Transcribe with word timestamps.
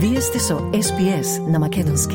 Вие 0.00 0.20
сте 0.20 0.38
со 0.38 0.54
SPS 0.54 1.50
на 1.50 1.58
Македонски. 1.58 2.14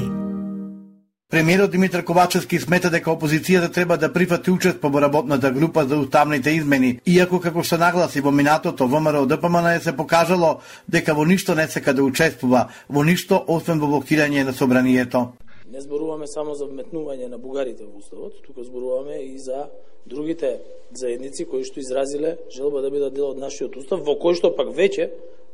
Премиерот 1.30 1.72
Димитар 1.72 2.04
Ковачевски 2.04 2.60
смета 2.60 2.90
дека 2.90 3.12
опозицијата 3.12 3.74
треба 3.74 3.98
да 3.98 4.14
прифати 4.14 4.52
учество 4.52 4.90
во 4.90 5.02
работната 5.02 5.52
група 5.52 5.84
за 5.84 5.98
уставните 6.00 6.50
измени, 6.56 7.02
иако 7.06 7.42
како 7.44 7.60
што 7.64 7.76
нагласи 7.78 8.24
во 8.24 8.32
минатото 8.32 8.88
ВМРО 8.88 9.26
ДПМН 9.26 9.82
се 9.84 9.92
покажало 9.98 10.62
дека 10.88 11.14
во 11.14 11.26
ништо 11.26 11.56
не 11.56 11.68
сека 11.68 11.94
да 11.94 12.04
учествува, 12.04 12.70
во 12.90 13.04
ништо 13.04 13.44
освен 13.48 13.84
во 13.84 13.92
блокирање 13.92 14.46
на 14.48 14.54
собранието. 14.54 15.34
Не 15.68 15.82
зборуваме 15.82 16.28
само 16.28 16.56
за 16.56 16.72
вметнување 16.72 17.28
на 17.28 17.38
бугарите 17.38 17.84
во 17.84 18.00
уставот, 18.00 18.40
туку 18.48 18.64
зборуваме 18.64 19.20
и 19.28 19.40
за 19.40 19.68
другите 20.06 20.62
заедници 20.96 21.44
кои 21.44 21.68
што 21.68 21.84
изразиле 21.84 22.38
желба 22.48 22.82
да 22.82 22.90
бидат 22.90 23.14
дел 23.14 23.36
од 23.36 23.44
нашиот 23.44 23.76
устав, 23.76 24.08
во 24.08 24.16
кој 24.16 24.40
што 24.40 24.56
пак 24.56 24.72
веќе 24.72 25.12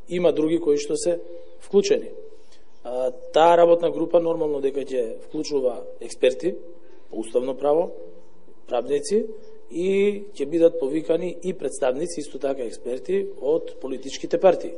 има 0.10 0.32
други 0.34 0.60
кои 0.60 0.78
што 0.78 0.98
се 0.98 1.20
вклучени. 1.62 2.12
А, 2.84 3.12
таа 3.34 3.58
работна 3.58 3.92
група 3.92 4.20
нормално 4.20 4.62
дека 4.62 4.86
ќе 4.86 5.20
вклучува 5.28 5.84
експерти 6.02 6.56
по 7.10 7.20
уставно 7.20 7.56
право, 7.58 7.92
правници 8.68 9.26
и 9.72 10.24
ќе 10.34 10.46
бидат 10.50 10.80
повикани 10.80 11.36
и 11.44 11.54
представници, 11.54 12.22
исто 12.22 12.40
така 12.40 12.64
експерти 12.64 13.28
од 13.42 13.76
политичките 13.82 14.40
партии, 14.40 14.74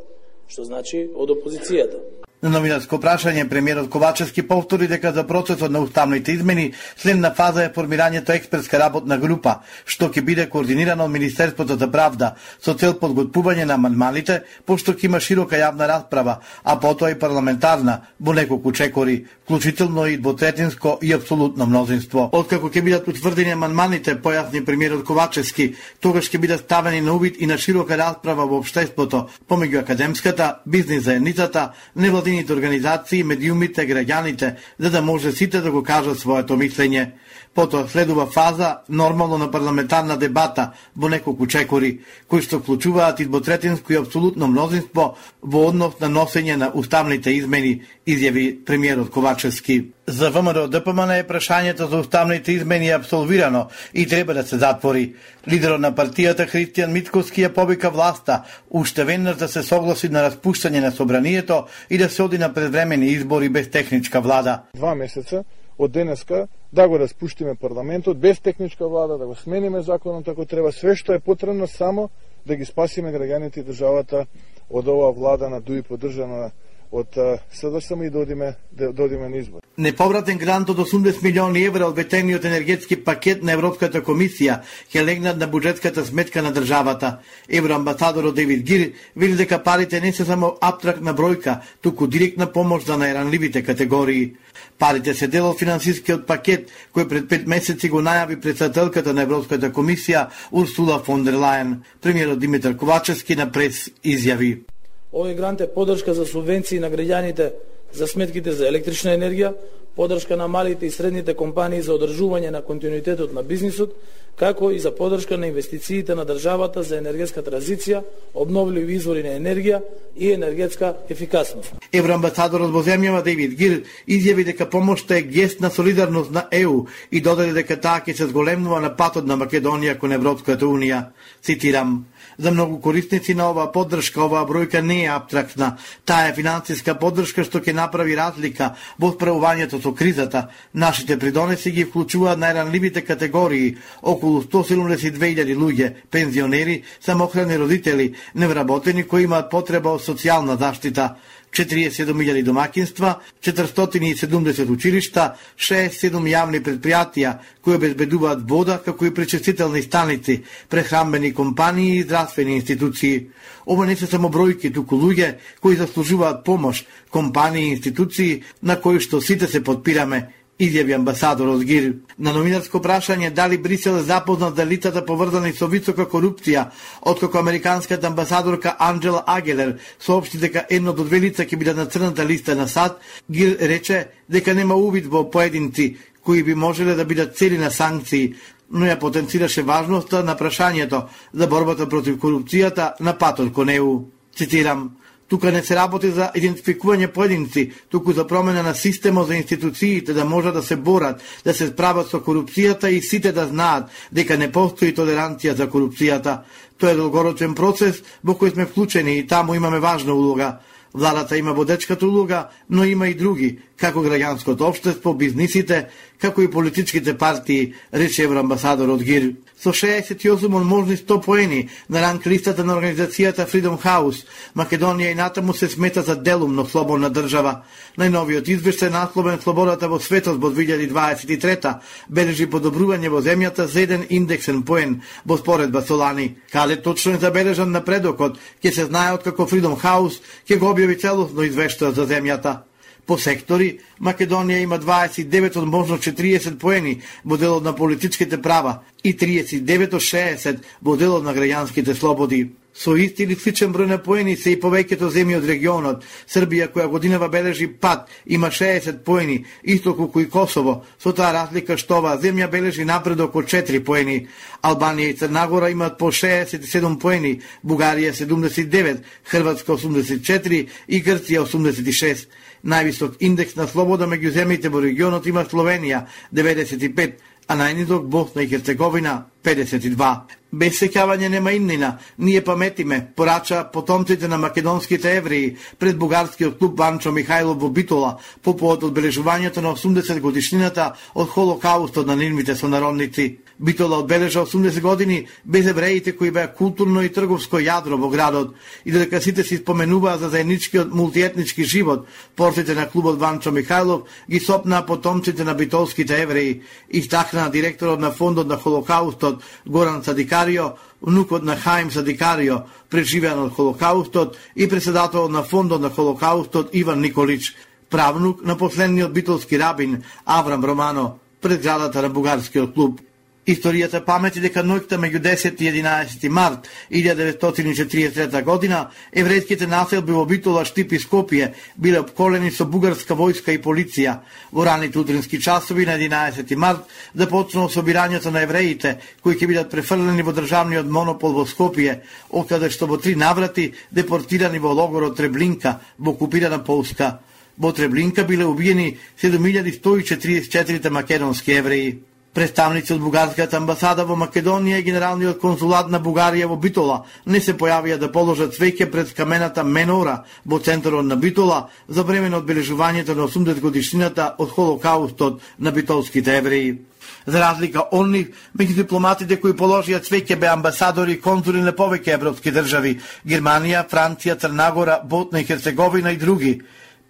што 0.48 0.66
значи 0.68 1.08
од 1.16 1.32
опозицијата. 1.32 2.02
На 2.42 2.50
новинарско 2.50 2.98
прашање, 2.98 3.44
премиерот 3.46 3.86
Ковачевски 3.94 4.42
повтори 4.50 4.88
дека 4.90 5.12
за 5.14 5.22
процесот 5.30 5.70
на 5.72 5.80
уставните 5.80 6.32
измени 6.34 6.72
следна 6.98 7.30
фаза 7.38 7.68
е 7.68 7.70
формирањето 7.76 8.34
експертска 8.34 8.80
работна 8.82 9.20
група, 9.22 9.60
што 9.86 10.08
ќе 10.10 10.24
биде 10.26 10.48
координирано 10.50 11.06
од 11.06 11.14
Министерството 11.14 11.78
за 11.78 11.86
правда, 11.94 12.32
со 12.58 12.74
цел 12.74 12.96
подготвување 12.98 13.68
на 13.70 13.78
амандманите, 13.78 14.40
пошто 14.66 14.96
ќе 14.98 15.06
има 15.06 15.20
широка 15.22 15.60
јавна 15.62 15.86
расправа, 15.92 16.40
а 16.64 16.80
потоа 16.82 17.12
и 17.12 17.20
парламентарна, 17.20 18.00
во 18.20 18.34
неколку 18.34 18.74
чекори, 18.74 19.28
вклучително 19.44 20.08
и 20.10 20.18
двотретинско 20.18 20.98
и 21.02 21.14
апсолутно 21.14 21.70
мнозинство. 21.70 22.30
Откако 22.34 22.74
ќе 22.74 22.82
бидат 22.82 23.08
утврдени 23.08 23.54
амандманите, 23.54 24.18
појасни 24.18 24.64
премиерот 24.66 25.06
Ковачевски, 25.06 25.76
тогаш 26.02 26.32
ќе 26.34 26.42
бидат 26.42 26.66
ставени 26.66 27.06
на 27.06 27.14
увид 27.14 27.38
и 27.38 27.46
на 27.46 27.62
широка 27.62 28.02
расправа 28.02 28.50
во 28.50 28.64
општеството, 28.66 29.28
помеѓу 29.46 29.84
академската, 29.86 30.56
бизнис 30.66 31.06
заедницата, 31.06 31.70
невлади 31.96 32.31
невладините 32.32 32.54
организации, 32.54 33.24
медиумите, 33.24 33.84
граѓаните, 33.88 34.56
за 34.80 34.90
да 34.90 35.02
може 35.02 35.32
сите 35.32 35.62
да 35.62 35.72
го 35.72 35.84
кажат 35.84 36.20
своето 36.20 36.56
мислење. 36.56 37.12
Потоа 37.54 37.88
следува 37.88 38.26
фаза 38.26 38.78
нормално 38.90 39.38
на 39.38 39.52
парламентарна 39.52 40.18
дебата 40.18 40.72
во 40.96 41.10
неколку 41.10 41.48
чекори, 41.48 42.00
кои 42.28 42.40
што 42.42 42.62
вклучуваат 42.62 43.20
изботретинско 43.20 43.92
и 43.94 44.00
абсолютно 44.00 44.48
мнозинство 44.48 45.18
во 45.44 45.66
однос 45.68 46.00
на 46.00 46.08
носење 46.08 46.56
на 46.56 46.72
уставните 46.72 47.34
измени, 47.36 47.82
изјави 48.08 48.64
премиерот 48.66 49.12
Ковачевски. 49.12 49.92
За 50.08 50.32
ВМРО 50.32 50.68
ДПМН 50.72 51.20
е 51.20 51.28
прашањето 51.28 51.90
за 51.92 52.00
уставните 52.00 52.56
измени 52.56 52.88
е 52.88 52.96
абсолвирано 52.96 53.68
и 53.94 54.08
треба 54.08 54.34
да 54.34 54.44
се 54.48 54.58
затвори. 54.58 55.16
Лидерот 55.48 55.82
на 55.82 55.92
партијата 55.92 56.48
Христијан 56.48 56.96
Митковски 56.96 57.44
ја 57.44 57.54
повика 57.54 57.92
власта 57.92 58.44
уште 58.70 59.04
веднаш 59.04 59.36
да 59.36 59.48
се 59.48 59.64
согласи 59.64 60.10
на 60.10 60.24
распуштање 60.24 60.80
на 60.80 60.92
собранието 60.92 61.66
и 61.90 61.98
да 61.98 62.10
се 62.10 62.24
оди 62.24 62.38
на 62.38 62.54
предвремени 62.54 63.12
избори 63.12 63.50
без 63.50 63.70
техничка 63.70 64.22
влада. 64.22 64.62
Два 64.74 64.96
месеца 64.96 65.44
од 65.82 65.92
денеска 65.92 66.48
да 66.74 66.88
го 66.88 67.00
распуштиме 67.00 67.56
парламентот 67.56 68.20
без 68.20 68.40
техничка 68.40 68.88
влада, 68.88 69.18
да 69.18 69.26
го 69.26 69.36
смениме 69.36 69.82
законот 69.82 70.28
ако 70.28 70.46
треба, 70.46 70.72
све 70.72 70.96
што 70.96 71.14
е 71.14 71.20
потребно 71.20 71.68
само 71.68 72.10
да 72.46 72.56
ги 72.56 72.66
спасиме 72.66 73.10
граѓаните 73.10 73.62
и 73.62 73.66
државата 73.66 74.26
од 74.70 74.88
оваа 74.88 75.12
влада 75.12 75.50
на 75.50 75.62
ДУИ 75.62 75.82
поддржана 75.82 76.52
од 76.92 77.08
СДСМ 77.54 78.04
и 78.04 78.10
додиме, 78.10 78.56
додиме 78.72 79.30
на 79.30 79.38
избор. 79.38 79.62
Неповратен 79.78 80.38
грант 80.38 80.70
од 80.70 80.78
80 80.78 81.24
милиони 81.24 81.64
евра 81.64 81.88
од 81.88 81.96
ветениот 81.96 82.44
енергетски 82.46 82.98
пакет 83.06 83.44
на 83.48 83.56
Европската 83.56 84.02
комисија 84.04 84.60
ќе 84.92 85.06
легнат 85.08 85.40
на 85.40 85.48
буџетската 85.48 86.04
сметка 86.06 86.42
на 86.42 86.52
државата. 86.52 87.20
Евроамбасадорот 87.48 88.36
Девид 88.36 88.64
Гир 88.68 88.92
вели 89.16 89.36
дека 89.36 89.64
парите 89.64 90.02
не 90.02 90.12
се 90.14 90.26
само 90.26 90.58
абстрактна 90.62 91.14
бројка, 91.16 91.62
туку 91.82 92.08
директна 92.08 92.52
помош 92.52 92.84
за 92.84 93.00
најранливите 93.00 93.64
категории. 93.64 94.36
Парите 94.78 95.14
се 95.14 95.28
дел 95.28 95.48
од 95.48 95.60
финансискиот 95.60 96.28
пакет 96.28 96.72
кој 96.94 97.08
пред 97.08 97.30
пет 97.30 97.48
месеци 97.48 97.90
го 97.90 98.02
најави 98.02 98.42
председателката 98.42 99.14
на 99.14 99.24
Европската 99.24 99.72
комисија 99.72 100.28
Урсула 100.52 101.00
фон 101.00 101.24
дер 101.24 101.40
Лајен. 101.40 101.80
Премиерот 102.02 102.40
Димитар 102.40 102.76
Ковачевски 102.76 103.36
на 103.36 103.52
прес 103.52 103.88
изјави. 104.04 104.71
Овој 105.12 105.36
грант 105.36 105.62
е 105.62 105.68
поддршка 105.68 106.14
за 106.16 106.26
субвенции 106.26 106.80
на 106.80 106.88
граѓаните 106.88 107.52
за 107.92 108.08
сметките 108.08 108.54
за 108.56 108.70
електрична 108.72 109.12
енергија, 109.18 109.52
поддршка 109.96 110.38
на 110.40 110.48
малите 110.48 110.86
и 110.88 110.92
средните 110.92 111.34
компании 111.36 111.82
за 111.84 111.98
одржување 111.98 112.52
на 112.56 112.62
континуитетот 112.64 113.34
на 113.36 113.44
бизнисот, 113.44 113.92
како 114.40 114.72
и 114.72 114.80
за 114.80 114.94
поддршка 114.96 115.38
на 115.38 115.50
инвестициите 115.52 116.16
на 116.16 116.24
државата 116.26 116.84
за 116.84 117.02
енергетска 117.02 117.44
транзиција, 117.44 118.00
обновливи 118.34 118.96
извори 118.96 119.24
на 119.24 119.36
енергија 119.36 119.82
и 120.16 120.32
енергетска 120.32 120.94
ефикасност. 121.10 121.76
Евроамбасадорот 121.92 122.72
во 122.72 122.80
земјава 122.88 123.20
Дейвид 123.24 123.58
Гир 123.60 123.82
изјави 124.08 124.48
дека 124.48 124.70
помошта 124.70 125.20
е 125.20 125.28
гест 125.28 125.60
на 125.60 125.70
солидарност 125.70 126.32
на 126.32 126.48
ЕУ 126.52 126.86
и 127.12 127.20
додаде 127.22 127.52
дека 127.52 127.76
таа 127.76 128.00
ќе 128.00 128.16
се 128.16 128.32
зголемува 128.32 128.80
на 128.80 128.96
патот 128.96 129.28
на 129.28 129.36
Македонија 129.36 130.00
кон 130.00 130.16
Европската 130.16 130.66
Унија. 130.66 131.12
Цитирам: 131.44 132.06
За 132.42 132.52
многу 132.52 132.80
корисници 132.82 133.36
на 133.38 133.52
оваа 133.52 133.70
поддршка, 133.70 134.24
оваа 134.26 134.48
бројка 134.50 134.80
не 134.82 135.04
е 135.04 135.10
абстрактна. 135.14 135.76
Таа 136.10 136.32
е 136.32 136.34
финансиска 136.34 136.96
поддршка 136.98 137.44
што 137.46 137.60
ќе 137.62 137.76
направи 137.78 138.16
разлика 138.18 138.72
во 138.98 139.12
справувањето 139.14 139.78
со 139.78 139.92
кризата. 139.94 140.48
Нашите 140.74 141.20
придонеси 141.22 141.70
ги 141.70 141.86
вклучуваат 141.86 142.42
најранливите 142.42 143.06
категории, 143.06 143.78
околу 144.02 144.42
172.000 144.42 145.54
луѓе, 145.54 145.92
пензионери, 146.10 146.82
самохрани 147.00 147.62
родители, 147.62 148.16
невработени 148.34 149.04
кои 149.04 149.30
имаат 149.30 149.52
потреба 149.54 149.94
од 149.94 150.02
социјална 150.02 150.58
заштита. 150.58 151.12
47.000 151.52 152.44
домакинства, 152.44 153.20
470 153.44 154.70
училишта, 154.72 155.36
67 155.58 156.28
јавни 156.32 156.62
предпријатија 156.64 157.34
кои 157.62 157.76
обезбедуваат 157.76 158.46
вода, 158.48 158.80
како 158.86 159.06
и 159.06 159.14
пречистителни 159.14 159.82
станици, 159.82 160.42
прехрамбени 160.70 161.34
компании 161.34 161.98
и 161.98 162.04
здравствени 162.04 162.56
институции. 162.56 163.28
Ова 163.66 163.86
не 163.86 163.96
се 163.96 164.08
само 164.08 164.30
бројки, 164.30 164.74
туку 164.74 164.96
луѓе 164.96 165.36
кои 165.62 165.76
заслужуваат 165.76 166.46
помош, 166.46 166.86
компании 167.10 167.68
и 167.68 167.74
институции 167.76 168.44
на 168.62 168.80
кои 168.82 169.00
што 169.00 169.22
сите 169.22 169.48
се 169.48 169.64
подпираме 169.64 170.41
изјави 170.62 170.96
амбасадорот 170.96 171.64
Гир. 171.66 171.88
На 172.18 172.34
новинарско 172.34 172.80
прашање 172.80 173.32
дали 173.34 173.58
Брисел 173.58 173.98
е 173.98 174.06
запознат 174.06 174.56
за 174.56 174.66
лицата 174.66 175.06
поврзани 175.06 175.54
со 175.54 175.68
висока 175.68 176.06
корупција, 176.06 176.68
откако 177.02 177.40
американската 177.40 178.08
амбасадорка 178.08 178.76
Анджела 178.80 179.24
Агелер 179.28 179.78
соопшти 180.00 180.38
дека 180.38 180.66
едно 180.70 180.94
до 180.94 181.04
две 181.04 181.20
лица 181.20 181.46
ќе 181.46 181.58
бидат 181.58 181.78
на 181.78 181.86
црната 181.86 182.26
листа 182.26 182.56
на 182.56 182.68
САД, 182.68 183.00
Гир 183.32 183.58
рече 183.60 184.08
дека 184.30 184.54
нема 184.54 184.76
увид 184.76 185.08
во 185.08 185.30
поединци 185.32 185.98
кои 186.24 186.44
би 186.44 186.56
можеле 186.56 186.96
да 186.96 187.06
бидат 187.06 187.38
цели 187.38 187.58
на 187.58 187.72
санкции, 187.72 188.36
но 188.72 188.86
ја 188.86 189.00
потенцираше 189.00 189.64
важноста 189.64 190.24
на 190.24 190.38
прашањето 190.38 191.08
за 191.34 191.48
борбата 191.48 191.90
против 191.90 192.18
корупцијата 192.22 192.94
на 193.00 193.18
патот 193.18 193.54
кон 193.54 193.70
ЕУ. 193.70 194.06
Цитирам, 194.36 195.01
Тука 195.32 195.52
не 195.52 195.62
се 195.64 195.78
работи 195.80 196.10
за 196.12 196.26
идентификување 196.36 197.08
поединци, 197.16 197.62
туку 197.88 198.12
за 198.12 198.26
промена 198.28 198.64
на 198.64 198.74
системот 198.76 199.30
за 199.30 199.38
институциите 199.40 200.14
да 200.14 200.26
можат 200.26 200.54
да 200.54 200.64
се 200.64 200.76
борат, 200.76 201.22
да 201.46 201.54
се 201.54 201.68
справат 201.68 202.10
со 202.12 202.20
корупцијата 202.20 202.92
и 202.92 203.00
сите 203.02 203.32
да 203.32 203.46
знаат 203.48 203.88
дека 204.12 204.36
не 204.38 204.52
постои 204.52 204.92
толеранција 204.92 205.56
за 205.56 205.70
корупцијата. 205.72 206.42
Тоа 206.76 206.92
е 206.92 207.00
долгорочен 207.00 207.56
процес 207.56 208.04
во 208.28 208.36
кој 208.36 208.52
сме 208.52 208.66
вклучени 208.68 209.16
и 209.20 209.28
таму 209.28 209.56
имаме 209.56 209.80
важна 209.80 210.12
улога. 210.12 210.58
Владата 210.94 211.38
има 211.38 211.54
водечката 211.54 212.06
улога, 212.06 212.50
но 212.70 212.84
има 212.84 213.08
и 213.08 213.16
други, 213.16 213.60
како 213.82 214.04
граѓанското 214.06 214.68
општество, 214.70 215.14
бизнисите, 215.18 215.88
како 216.22 216.44
и 216.44 216.50
политичките 216.52 217.18
партии, 217.18 217.74
рече 217.92 218.28
евроамбасадорот 218.28 219.02
Гир. 219.02 219.32
Со 219.58 219.74
68 219.74 220.56
од 220.58 220.66
можни 220.66 220.98
100 220.98 221.18
поени 221.22 221.70
на 221.90 222.02
ранг 222.02 222.26
листата 222.26 222.64
на 222.64 222.76
организацијата 222.78 223.48
Freedom 223.50 223.78
House, 223.82 224.26
Македонија 224.56 225.12
и 225.12 225.18
натаму 225.18 225.54
се 225.54 225.68
смета 225.68 226.02
за 226.02 226.16
делумно 226.16 226.66
слободна 226.66 227.10
држава. 227.10 227.64
Најновиот 227.98 228.50
извештај 228.50 228.90
насловен 228.94 229.42
Слободата 229.42 229.90
во 229.90 230.00
светот 230.00 230.38
во 230.42 230.50
2023 230.54 231.76
бележи 232.10 232.50
подобрување 232.50 233.10
во 233.10 233.22
земјата 233.22 233.66
за 233.66 233.82
еден 233.82 234.06
индексен 234.10 234.64
поен 234.64 235.02
во 235.26 235.38
споредба 235.38 235.82
со 235.82 235.96
лани. 235.96 236.38
Каде 236.52 236.82
точно 236.82 237.18
е 237.18 237.22
забележан 237.22 237.72
напредокот, 237.72 238.38
ќе 238.64 238.74
се 238.74 238.86
знае 238.86 239.14
од 239.14 239.24
како 239.24 239.46
Freedom 239.46 239.78
House 239.78 240.22
ќе 240.50 240.58
го 240.58 240.74
објави 240.74 241.00
целосно 241.02 241.46
извештај 241.46 241.94
за 241.94 242.06
земјата. 242.06 242.71
По 243.06 243.18
сектори, 243.18 243.80
Македонија 244.00 244.62
има 244.62 244.78
29 244.80 245.58
од 245.58 245.68
можно 245.68 245.98
40 245.98 246.58
поени 246.62 247.02
во 247.24 247.38
делот 247.38 247.64
на 247.64 247.74
политичките 247.76 248.42
права 248.42 248.82
и 249.04 249.16
39 249.18 249.96
од 249.98 250.02
60 250.02 250.66
во 250.82 250.96
делот 250.98 251.24
на 251.24 251.34
граѓанските 251.34 251.94
слободи. 251.98 252.50
Со 252.74 252.96
исти 252.96 253.24
или 253.24 253.36
сличен 253.36 253.74
број 253.74 253.88
на 253.88 253.98
поени 254.00 254.38
се 254.40 254.54
и 254.54 254.60
повеќето 254.60 255.10
земји 255.12 255.38
од 255.38 255.48
регионот. 255.50 256.06
Србија, 256.28 256.70
која 256.72 256.88
годинава 256.88 257.28
бележи 257.30 257.68
пат, 257.68 258.08
има 258.26 258.48
60 258.48 259.04
поени, 259.04 259.46
исто 259.64 259.94
колку 259.96 260.22
и 260.22 260.30
Косово, 260.30 260.86
со 260.98 261.12
таа 261.12 261.34
разлика 261.34 261.76
што 261.78 262.00
оваа 262.00 262.18
земја 262.18 262.48
бележи 262.48 262.86
напредок 262.88 263.36
од 263.36 263.50
4 263.52 263.84
поени. 263.84 264.28
Албанија 264.64 265.10
и 265.12 265.18
Црнагора 265.20 265.70
имаат 265.70 265.98
по 265.98 266.12
67 266.12 266.98
поени, 267.00 267.42
Бугарија 267.64 268.14
79, 268.16 269.04
Хрватска 269.26 269.74
84 269.74 270.68
и 270.88 271.04
Грција 271.04 271.44
86. 271.44 272.28
Највисок 272.64 273.18
индекс 273.20 273.56
на 273.56 273.68
слобода 273.68 274.08
меѓу 274.08 274.32
земјите 274.32 274.70
во 274.70 274.80
регионот 274.80 275.28
има 275.28 275.44
Словенија 275.44 276.06
95, 276.32 277.20
а 277.48 277.58
најнизок 277.58 278.08
Босна 278.08 278.44
и 278.44 278.48
Херцеговина 278.48 279.26
52. 279.44 280.42
Без 280.52 280.76
сеќавање 280.82 281.30
нема 281.32 281.54
имнина, 281.56 281.94
ние 282.20 282.42
паметиме, 282.44 282.98
порача 283.16 283.62
потомците 283.74 284.28
на 284.28 284.38
македонските 284.38 285.14
евреи 285.18 285.56
пред 285.80 285.98
бугарскиот 285.98 286.58
клуб 286.60 286.80
Ванчо 286.80 287.14
Михајлов 287.16 287.62
во 287.62 287.70
Битола 287.70 288.18
по 288.44 288.52
повод 288.58 288.84
одбележувањето 288.84 289.64
на 289.64 289.72
80 289.72 290.20
годишнината 290.20 290.92
од 291.16 291.30
Холокаустот 291.30 292.08
на 292.08 292.16
нивните 292.16 292.56
сонародници. 292.56 293.38
Битола 293.60 294.00
одбележа 294.00 294.42
80 294.42 294.82
години 294.82 295.28
без 295.46 295.68
евреите 295.68 296.12
кои 296.18 296.32
беа 296.32 296.52
културно 296.54 297.02
и 297.02 297.10
трговско 297.14 297.62
јадро 297.62 297.96
во 297.96 298.10
градот 298.10 298.56
и 298.86 298.92
додека 298.92 299.22
сите 299.22 299.44
си 299.44 299.58
споменуваа 299.58 300.18
за 300.18 300.30
заедничкиот 300.30 300.92
мултиетнички 300.94 301.64
живот, 301.64 302.08
портите 302.36 302.76
на 302.76 302.90
клубот 302.90 303.20
Ванчо 303.20 303.52
Михајлов 303.52 304.04
ги 304.30 304.40
сопнаа 304.40 304.86
потомците 304.86 305.44
на 305.44 305.54
битолските 305.54 306.22
евреи, 306.22 306.62
и 306.92 307.00
истакнаа 307.00 307.52
директорот 307.52 308.00
на 308.00 308.12
фондот 308.12 308.48
на 308.48 308.58
Холокаустот 308.58 309.31
Горан 309.66 310.04
Садикарио, 310.04 310.78
внукот 311.02 311.44
на 311.44 311.56
Хаим 311.56 311.92
Садикарио, 311.92 312.64
преживеан 312.90 313.40
од 313.40 313.56
Холокаустот 313.56 314.38
и 314.56 314.68
председател 314.68 315.30
на 315.30 315.44
фондот 315.44 315.82
на 315.82 315.90
Холокаустот 315.90 316.70
Иван 316.74 317.02
Николич, 317.02 317.56
правнук 317.90 318.44
на 318.44 318.58
последниот 318.58 319.12
битолски 319.12 319.60
рабин 319.60 320.04
Аврам 320.26 320.66
Романо, 320.66 321.20
пред 321.42 321.62
градата 321.62 322.02
на 322.02 322.10
бугарскиот 322.10 322.74
клуб. 322.74 323.02
Историјата 323.50 324.04
памети 324.06 324.38
дека 324.38 324.62
ноќта 324.62 325.00
меѓу 325.02 325.18
10 325.26 325.62
и 325.66 325.70
11 325.72 326.30
март 326.30 326.68
1943 326.94 328.44
година 328.46 328.92
еврејските 329.18 329.66
населби 329.66 330.14
во 330.14 330.26
Битола, 330.30 330.62
Штип 330.64 330.94
и 330.94 331.00
Скопје 331.02 331.48
биле 331.76 332.04
обколени 332.04 332.52
со 332.52 332.68
бугарска 332.70 333.18
војска 333.18 333.56
и 333.56 333.58
полиција. 333.58 334.20
Во 334.52 334.62
раните 334.64 335.00
утрински 335.00 335.42
часови 335.42 335.88
на 335.90 335.98
11 335.98 336.56
март 336.56 336.86
да 337.16 337.24
започнало 337.24 337.70
собирањето 337.70 338.30
на 338.30 338.46
евреите 338.46 339.00
кои 339.24 339.34
ќе 339.34 339.48
бидат 339.48 339.72
префрлени 339.72 340.22
во 340.22 340.38
државниот 340.38 340.86
монопол 340.86 341.34
во 341.34 341.48
Скопје, 341.50 341.98
окаде 342.30 342.70
што 342.70 342.86
во 342.86 343.02
три 343.02 343.16
наврати 343.16 343.74
депортирани 343.90 344.60
во 344.60 344.70
логорот 344.70 345.18
Треблинка 345.18 345.80
во 345.98 346.12
окупирана 346.12 346.60
Полска. 346.60 347.18
Во 347.58 347.74
Треблинка 347.74 348.24
биле 348.24 348.46
убиени 348.46 349.00
7144 349.18 350.90
македонски 350.90 351.52
евреи. 351.58 352.11
Представници 352.34 352.94
од 352.94 353.02
бугарската 353.04 353.58
амбасада 353.60 354.06
во 354.08 354.16
Македонија 354.16 354.78
и 354.80 354.86
генералниот 354.86 355.40
консулат 355.42 355.90
на 355.92 356.00
Бугарија 356.00 356.48
во 356.48 356.56
Битола 356.56 357.02
не 357.26 357.42
се 357.44 357.58
појавија 357.60 357.98
да 358.00 358.08
положат 358.12 358.56
свеќе 358.56 358.88
пред 358.92 359.12
камената 359.18 359.66
Менора 359.68 360.22
во 360.46 360.60
центарот 360.60 361.06
на 361.06 361.18
Битола 361.20 361.68
за 361.90 362.06
време 362.08 362.30
на 362.30 362.40
одбележувањето 362.40 363.18
на 363.20 363.28
80 363.28 363.60
годишнината 363.60 364.36
од 364.40 364.50
Холокаустот 364.50 365.42
на 365.60 365.72
битолските 365.72 366.38
евреи. 366.38 366.80
За 367.26 367.40
разлика 367.40 367.84
од 367.92 368.08
нив, 368.08 368.32
меѓу 368.56 368.80
дипломатите 368.80 369.36
кои 369.36 369.52
положија 369.52 370.00
цвеќе 370.00 370.40
бе 370.40 370.48
амбасадори 370.48 371.18
и 371.18 371.22
конзули 371.22 371.60
на 371.60 371.76
повеќе 371.76 372.16
европски 372.16 372.52
држави 372.56 373.00
Германија, 373.28 373.84
Франција, 373.92 374.40
Црнагора, 374.40 375.02
Ботна 375.04 375.42
и 375.42 375.44
Херцеговина 375.44 376.12
и 376.12 376.18
други. 376.18 376.62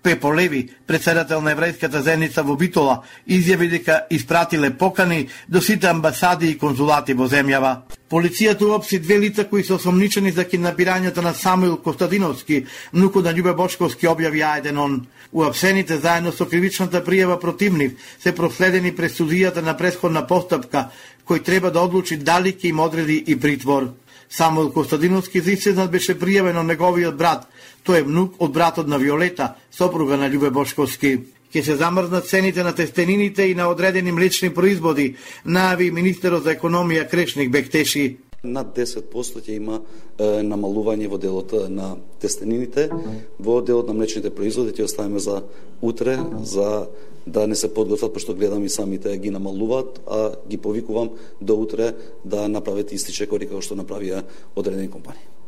Пепо 0.03 0.33
Леви, 0.33 0.69
председател 0.87 1.41
на 1.41 1.51
еврејската 1.53 1.99
зеница 2.01 2.41
во 2.41 2.55
Битола, 2.57 3.03
изјави 3.29 3.67
дека 3.69 4.07
испратиле 4.09 4.71
покани 4.73 5.27
до 5.47 5.61
сите 5.61 5.87
амбасади 5.87 6.49
и 6.49 6.57
конзулати 6.57 7.13
во 7.13 7.27
земјава. 7.29 7.83
Полицијата 8.09 8.65
уопси 8.65 8.99
две 8.99 9.19
лица 9.19 9.45
кои 9.45 9.63
се 9.63 9.73
осомничени 9.73 10.31
за 10.31 10.45
киднапирањето 10.45 11.21
на 11.21 11.33
Самуил 11.33 11.77
Костадиновски, 11.77 12.65
внуку 12.93 13.21
на 13.21 13.29
Љубе 13.29 13.53
Бочковски, 13.53 14.09
објави 14.09 14.41
Ајденон. 14.41 15.05
Уапсените 15.31 15.97
заедно 15.97 16.31
со 16.31 16.49
кривичната 16.49 17.05
пријава 17.05 17.37
против 17.39 17.77
нив 17.77 17.93
се 18.19 18.35
проследени 18.35 18.95
пред 18.95 19.13
судијата 19.13 19.61
на 19.61 19.77
предходна 19.77 20.25
постапка, 20.27 20.89
кој 21.29 21.45
треба 21.45 21.69
да 21.71 21.85
одлучи 21.85 22.17
дали 22.17 22.57
ќе 22.57 22.73
им 22.73 22.79
одреди 22.79 23.23
и 23.27 23.39
притвор. 23.39 23.93
Самуил 24.29 24.71
Костадиновски 24.71 25.41
за 25.41 25.87
беше 25.87 26.15
пријавен 26.15 26.57
од 26.57 26.65
неговиот 26.65 27.15
брат, 27.15 27.50
Тој 27.81 28.03
е 28.03 28.05
внук 28.05 28.35
од 28.39 28.51
братот 28.53 28.87
на 28.87 28.97
Виолета, 29.01 29.55
сопруга 29.73 30.17
на 30.17 30.29
Љубе 30.29 30.51
Бошковски. 30.53 31.17
Ке 31.51 31.63
се 31.63 31.75
замрзнат 31.75 32.27
цените 32.27 32.63
на 32.63 32.75
тестенините 32.75 33.43
и 33.43 33.55
на 33.55 33.67
одредени 33.67 34.11
млечни 34.11 34.53
производи, 34.53 35.15
најави 35.45 35.89
министерот 35.91 36.45
за 36.45 36.53
економија 36.55 37.09
Крешник 37.09 37.51
Бектеши. 37.51 38.21
Над 38.43 38.71
10% 38.77 39.41
ќе 39.41 39.57
има 39.57 39.81
е, 39.81 40.41
намалување 40.45 41.09
во 41.09 41.17
делот 41.17 41.51
на 41.69 41.97
тестенините, 42.21 42.87
во 43.39 43.59
делот 43.61 43.89
на 43.89 43.97
млечните 43.97 44.31
производи 44.31 44.71
ќе 44.77 44.87
оставиме 44.87 45.19
за 45.19 45.41
утре, 45.81 46.17
за 46.43 46.87
да 47.27 47.47
не 47.47 47.55
се 47.55 47.73
подготват, 47.73 48.13
пошто 48.13 48.33
гледам 48.33 48.63
и 48.65 48.69
самите 48.69 49.17
ги 49.17 49.29
намалуваат, 49.29 50.01
а 50.07 50.31
ги 50.47 50.57
повикувам 50.57 51.09
до 51.41 51.57
утре 51.57 51.93
да 52.25 52.47
направите 52.47 52.95
истиче 52.95 53.27
кори 53.27 53.49
како 53.49 53.61
што 53.61 53.75
направија 53.75 54.23
одредени 54.55 54.89
компании 54.89 55.40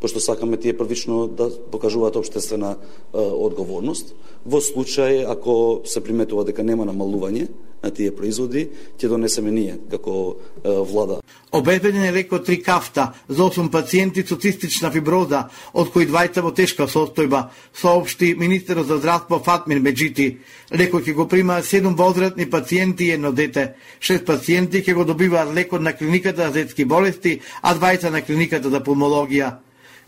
пошто 0.00 0.20
сакаме 0.20 0.56
тие 0.56 0.76
првично 0.76 1.26
да 1.28 1.50
покажуваат 1.70 2.16
обштествена 2.16 2.74
е, 2.74 3.18
одговорност. 3.18 4.14
Во 4.46 4.58
случај 4.58 5.22
ако 5.30 5.82
се 5.86 6.02
приметува 6.02 6.44
дека 6.44 6.66
нема 6.66 6.86
намалување 6.88 7.48
на 7.82 7.90
тие 7.90 8.12
производи, 8.14 8.68
ќе 8.98 9.08
донесеме 9.10 9.50
ние 9.50 9.78
како 9.90 10.36
е, 10.62 10.70
влада. 10.86 11.18
Обезбеден 11.52 12.04
е 12.04 12.12
леко 12.12 12.38
три 12.38 12.62
кафта 12.62 13.12
за 13.28 13.42
8 13.42 13.70
пациенти 13.70 14.22
со 14.26 14.36
цистична 14.36 14.90
фиброза, 14.90 15.48
од 15.74 15.90
кои 15.92 16.06
двајца 16.06 16.44
во 16.46 16.52
тешка 16.54 16.86
состојба, 16.86 17.48
соопшти 17.74 18.34
министерот 18.38 18.86
за 18.86 18.96
здравство 19.02 19.42
Фатмир 19.42 19.82
Меджити. 19.82 20.38
Леко 20.72 21.02
ќе 21.02 21.14
го 21.14 21.28
примаат 21.28 21.66
7 21.66 21.96
возрастни 21.96 22.48
пациенти 22.50 23.10
и 23.10 23.18
едно 23.18 23.32
дете. 23.32 23.74
Шест 24.00 24.24
пациенти 24.24 24.82
ќе 24.82 24.94
го 24.94 25.04
добиваат 25.04 25.54
лекот 25.54 25.82
на 25.82 25.92
клиниката 25.92 26.46
за 26.46 26.62
детски 26.62 26.84
болести, 26.84 27.40
а 27.62 27.74
двајца 27.74 28.10
на 28.10 28.22
клиниката 28.22 28.70
за 28.70 28.80
пулмологија. 28.80 29.58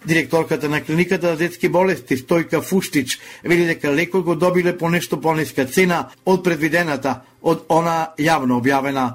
Директорката 0.06 0.68
на 0.68 0.84
клиниката 0.84 1.30
за 1.30 1.36
детски 1.36 1.68
болести 1.68 2.16
Стојка 2.16 2.61
Фуштич 2.61 3.18
вели 3.44 3.64
дека 3.66 3.92
лекот 3.92 4.25
го 4.25 4.34
добиле 4.34 4.76
по 4.78 4.90
нешто 4.90 5.20
пониска 5.20 5.64
цена 5.66 6.11
од 6.26 6.44
предвидената 6.44 7.23
од 7.42 7.64
она 7.68 8.12
јавно 8.18 8.61
објавена. 8.61 9.06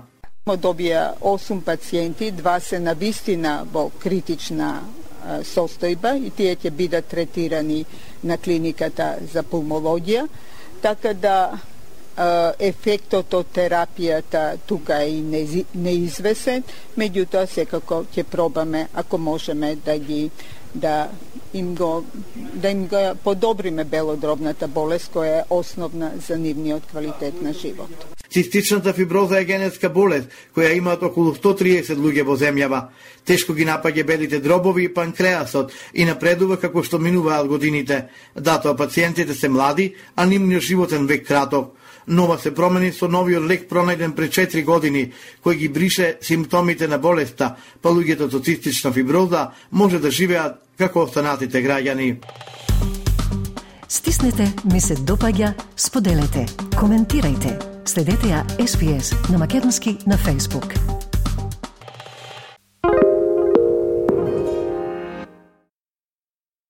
Добија 0.50 1.14
8 1.22 1.62
пациенти, 1.62 2.32
два 2.32 2.60
се 2.60 2.80
на 2.80 2.94
вистина 2.94 3.68
во 3.72 3.92
критична 4.02 4.82
состојба 5.46 6.16
и 6.18 6.32
тие 6.34 6.56
ќе 6.56 6.72
бидат 6.72 7.06
третирани 7.06 7.86
на 8.24 8.38
клиниката 8.38 9.18
за 9.34 9.44
пулмологија, 9.44 10.26
така 10.82 11.14
да 11.14 11.60
ефектот 12.60 13.34
од 13.34 13.52
терапијата 13.56 14.58
тука 14.68 15.04
е 15.06 15.22
неизвесен, 15.74 16.64
меѓутоа 16.98 17.46
секако 17.48 18.04
ќе 18.12 18.24
пробаме 18.24 18.88
ако 18.94 19.18
можеме 19.18 19.76
да 19.86 19.98
ги 19.98 20.30
да 20.76 21.10
им 21.54 21.76
го 21.76 22.06
да 22.54 22.70
им 22.70 22.88
го 22.88 23.16
подобриме 23.24 23.84
белодробната 23.84 24.68
болест 24.68 25.12
која 25.14 25.40
е 25.40 25.46
основна 25.50 26.12
за 26.28 26.38
нивниот 26.38 26.86
квалитет 26.86 27.42
на 27.42 27.54
живот. 27.54 27.90
Цистичната 28.30 28.94
фиброза 28.94 29.40
е 29.40 29.46
генетска 29.46 29.90
болест 29.90 30.30
која 30.56 30.78
имаат 30.78 31.04
околу 31.04 31.34
130 31.34 31.98
луѓе 31.98 32.24
во 32.24 32.38
земјава. 32.38 32.84
Тешко 33.26 33.54
ги 33.54 33.66
напаѓа 33.66 34.06
белите 34.06 34.40
дробови 34.40 34.86
и 34.86 34.94
панкреасот 34.94 35.74
и 35.94 36.06
напредува 36.06 36.58
како 36.58 36.84
што 36.84 37.00
минуваат 37.00 37.48
годините. 37.48 38.06
Датоа 38.36 38.76
пациентите 38.76 39.34
се 39.34 39.50
млади, 39.50 39.96
а 40.16 40.26
нивниот 40.26 40.62
животен 40.62 41.08
век 41.08 41.28
краток 41.28 41.79
нова 42.10 42.38
се 42.38 42.52
промени 42.56 42.92
со 42.92 43.08
новиот 43.08 43.46
лек 43.48 43.70
пронајден 43.70 44.16
пред 44.18 44.34
4 44.34 44.64
години, 44.66 45.12
кој 45.46 45.56
ги 45.56 45.70
брише 45.70 46.18
симптомите 46.22 46.88
на 46.88 46.98
болеста, 46.98 47.56
па 47.82 47.90
луѓето 47.90 48.32
со 48.32 48.40
цистична 48.40 48.92
фиброза 48.92 49.52
може 49.72 50.00
да 50.00 50.12
живеат 50.12 50.60
како 50.78 51.06
останатите 51.06 51.64
граѓани. 51.64 52.18
Стиснете, 53.88 54.54
ми 54.74 54.82
се 54.82 54.96
допаѓа, 54.96 55.54
споделете, 55.78 56.46
коментирајте. 56.78 57.58
Следете 57.86 58.34
ја 58.36 58.46
SPS 58.60 59.16
на 59.32 59.38
Македонски 59.38 59.98
на 60.06 60.18
Facebook. 60.18 60.99